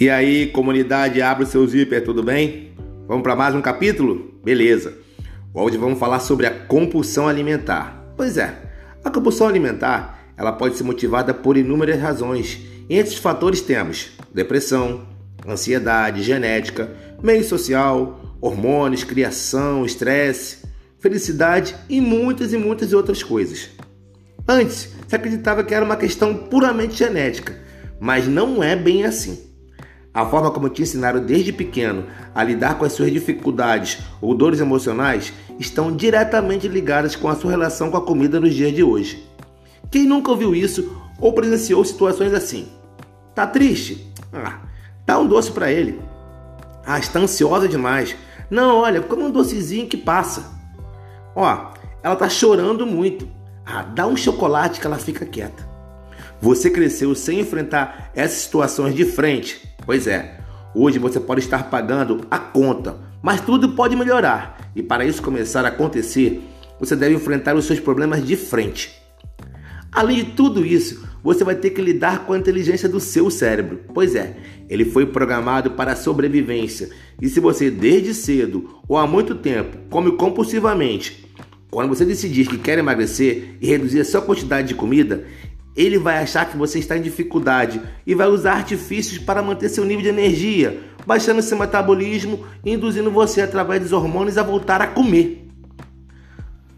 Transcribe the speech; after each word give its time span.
E 0.00 0.08
aí, 0.08 0.46
comunidade, 0.46 1.20
abre 1.20 1.44
o 1.44 1.46
seu 1.46 1.66
zíper, 1.66 2.02
tudo 2.02 2.22
bem? 2.22 2.72
Vamos 3.06 3.22
para 3.22 3.36
mais 3.36 3.54
um 3.54 3.60
capítulo? 3.60 4.32
Beleza. 4.42 4.94
Hoje 5.52 5.76
vamos 5.76 5.98
falar 5.98 6.20
sobre 6.20 6.46
a 6.46 6.50
compulsão 6.50 7.28
alimentar. 7.28 8.10
Pois 8.16 8.38
é, 8.38 8.54
a 9.04 9.10
compulsão 9.10 9.46
alimentar 9.46 10.32
ela 10.38 10.52
pode 10.52 10.78
ser 10.78 10.84
motivada 10.84 11.34
por 11.34 11.58
inúmeras 11.58 12.00
razões. 12.00 12.60
Entre 12.88 13.08
esses 13.08 13.18
fatores 13.18 13.60
temos 13.60 14.12
depressão, 14.32 15.06
ansiedade, 15.46 16.22
genética, 16.22 16.90
meio 17.22 17.44
social, 17.44 18.38
hormônios, 18.40 19.04
criação, 19.04 19.84
estresse, 19.84 20.64
felicidade 20.98 21.76
e 21.90 22.00
muitas 22.00 22.54
e 22.54 22.56
muitas 22.56 22.94
outras 22.94 23.22
coisas. 23.22 23.68
Antes, 24.48 24.94
se 25.06 25.14
acreditava 25.14 25.62
que 25.62 25.74
era 25.74 25.84
uma 25.84 25.96
questão 25.96 26.34
puramente 26.34 26.96
genética, 26.96 27.54
mas 28.00 28.26
não 28.26 28.62
é 28.62 28.74
bem 28.74 29.04
assim. 29.04 29.49
A 30.12 30.26
forma 30.26 30.50
como 30.50 30.68
te 30.68 30.82
ensinaram 30.82 31.24
desde 31.24 31.52
pequeno 31.52 32.06
a 32.34 32.42
lidar 32.42 32.76
com 32.76 32.84
as 32.84 32.92
suas 32.92 33.12
dificuldades 33.12 33.98
ou 34.20 34.34
dores 34.34 34.58
emocionais 34.58 35.32
estão 35.58 35.94
diretamente 35.94 36.66
ligadas 36.66 37.14
com 37.14 37.28
a 37.28 37.36
sua 37.36 37.52
relação 37.52 37.90
com 37.90 37.96
a 37.96 38.04
comida 38.04 38.40
nos 38.40 38.52
dias 38.52 38.74
de 38.74 38.82
hoje. 38.82 39.24
Quem 39.88 40.06
nunca 40.06 40.32
ouviu 40.32 40.54
isso 40.54 40.96
ou 41.20 41.32
presenciou 41.32 41.84
situações 41.84 42.34
assim? 42.34 42.66
Tá 43.36 43.46
triste? 43.46 44.12
Ah, 44.32 44.58
dá 45.06 45.16
um 45.18 45.28
doce 45.28 45.52
para 45.52 45.70
ele. 45.70 46.00
Ah, 46.84 46.98
está 46.98 47.20
ansiosa 47.20 47.68
demais. 47.68 48.16
Não, 48.50 48.78
olha, 48.78 49.00
come 49.00 49.22
um 49.22 49.30
docezinho 49.30 49.86
que 49.86 49.96
passa. 49.96 50.44
Ó, 51.36 51.70
ela 52.02 52.16
tá 52.16 52.28
chorando 52.28 52.84
muito. 52.84 53.28
Ah, 53.64 53.82
dá 53.82 54.08
um 54.08 54.16
chocolate 54.16 54.80
que 54.80 54.86
ela 54.88 54.98
fica 54.98 55.24
quieta. 55.24 55.68
Você 56.40 56.68
cresceu 56.68 57.14
sem 57.14 57.38
enfrentar 57.38 58.10
essas 58.14 58.38
situações 58.38 58.94
de 58.94 59.04
frente 59.04 59.69
Pois 59.90 60.06
é, 60.06 60.36
hoje 60.72 61.00
você 61.00 61.18
pode 61.18 61.40
estar 61.40 61.68
pagando 61.68 62.20
a 62.30 62.38
conta, 62.38 62.96
mas 63.20 63.40
tudo 63.40 63.70
pode 63.70 63.96
melhorar. 63.96 64.70
E 64.76 64.84
para 64.84 65.04
isso 65.04 65.20
começar 65.20 65.64
a 65.64 65.68
acontecer, 65.68 66.40
você 66.78 66.94
deve 66.94 67.16
enfrentar 67.16 67.56
os 67.56 67.64
seus 67.64 67.80
problemas 67.80 68.24
de 68.24 68.36
frente. 68.36 68.94
Além 69.90 70.18
de 70.18 70.24
tudo 70.26 70.64
isso, 70.64 71.04
você 71.24 71.42
vai 71.42 71.56
ter 71.56 71.70
que 71.70 71.82
lidar 71.82 72.24
com 72.24 72.32
a 72.32 72.38
inteligência 72.38 72.88
do 72.88 73.00
seu 73.00 73.28
cérebro. 73.32 73.80
Pois 73.92 74.14
é, 74.14 74.36
ele 74.68 74.84
foi 74.84 75.06
programado 75.06 75.72
para 75.72 75.90
a 75.90 75.96
sobrevivência. 75.96 76.90
E 77.20 77.28
se 77.28 77.40
você 77.40 77.68
desde 77.68 78.14
cedo 78.14 78.78
ou 78.86 78.96
há 78.96 79.08
muito 79.08 79.34
tempo 79.34 79.76
come 79.90 80.12
compulsivamente, 80.12 81.28
quando 81.68 81.88
você 81.88 82.04
decidir 82.04 82.46
que 82.46 82.58
quer 82.58 82.78
emagrecer 82.78 83.56
e 83.60 83.66
reduzir 83.66 83.98
a 83.98 84.04
sua 84.04 84.22
quantidade 84.22 84.68
de 84.68 84.74
comida, 84.76 85.24
ele 85.76 85.98
vai 85.98 86.18
achar 86.18 86.48
que 86.48 86.56
você 86.56 86.78
está 86.78 86.96
em 86.96 87.02
dificuldade 87.02 87.80
e 88.06 88.14
vai 88.14 88.26
usar 88.26 88.54
artifícios 88.54 89.18
para 89.18 89.42
manter 89.42 89.68
seu 89.68 89.84
nível 89.84 90.02
de 90.02 90.08
energia, 90.08 90.80
baixando 91.06 91.42
seu 91.42 91.58
metabolismo 91.58 92.44
e 92.64 92.72
induzindo 92.72 93.10
você 93.10 93.40
através 93.40 93.82
dos 93.82 93.92
hormônios 93.92 94.36
a 94.36 94.42
voltar 94.42 94.82
a 94.82 94.86
comer. 94.86 95.46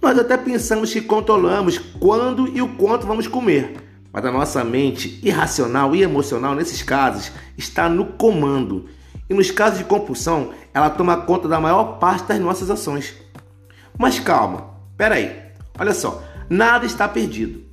Nós 0.00 0.18
até 0.18 0.36
pensamos 0.36 0.92
que 0.92 1.00
controlamos 1.00 1.78
quando 1.78 2.46
e 2.48 2.62
o 2.62 2.68
quanto 2.76 3.06
vamos 3.06 3.26
comer, 3.26 3.74
mas 4.12 4.24
a 4.24 4.30
nossa 4.30 4.62
mente 4.62 5.18
irracional 5.22 5.94
e 5.96 6.02
emocional 6.02 6.54
nesses 6.54 6.82
casos 6.82 7.32
está 7.58 7.88
no 7.88 8.06
comando. 8.06 8.86
E 9.28 9.34
nos 9.34 9.50
casos 9.50 9.78
de 9.78 9.84
compulsão, 9.84 10.52
ela 10.72 10.88
toma 10.88 11.16
conta 11.16 11.48
da 11.48 11.58
maior 11.58 11.98
parte 11.98 12.28
das 12.28 12.38
nossas 12.38 12.70
ações. 12.70 13.14
Mas 13.98 14.20
calma, 14.20 14.70
peraí, 14.96 15.36
olha 15.76 15.92
só, 15.92 16.22
nada 16.48 16.86
está 16.86 17.08
perdido. 17.08 17.65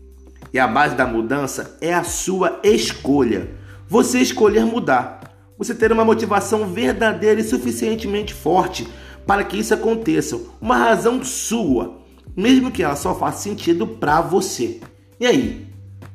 E 0.53 0.59
a 0.59 0.67
base 0.67 0.95
da 0.95 1.07
mudança 1.07 1.75
é 1.81 1.91
a 1.91 2.03
sua 2.03 2.59
escolha. 2.63 3.49
Você 3.87 4.19
escolher 4.19 4.63
mudar. 4.65 5.33
Você 5.57 5.73
ter 5.73 5.91
uma 5.91 6.05
motivação 6.05 6.67
verdadeira 6.67 7.41
e 7.41 7.43
suficientemente 7.43 8.35
forte 8.35 8.87
para 9.25 9.43
que 9.43 9.57
isso 9.57 9.73
aconteça. 9.73 10.39
Uma 10.61 10.77
razão 10.77 11.23
sua, 11.23 11.99
mesmo 12.35 12.69
que 12.69 12.83
ela 12.83 12.95
só 12.95 13.15
faça 13.15 13.41
sentido 13.41 13.87
para 13.87 14.21
você. 14.21 14.79
E 15.19 15.25
aí? 15.25 15.67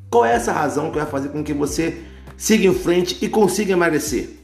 Qual 0.09 0.25
é 0.25 0.35
essa 0.35 0.53
razão 0.53 0.91
que 0.91 0.99
vai 0.99 1.07
fazer 1.07 1.31
com 1.31 1.43
que 1.43 1.53
você 1.53 2.03
siga 2.37 2.67
em 2.67 2.75
frente 2.75 3.19
e 3.21 3.29
consiga 3.29 3.73
emagrecer? 3.73 4.38